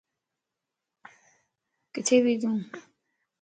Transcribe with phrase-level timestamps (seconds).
[1.93, 2.57] ڪٿي وي تون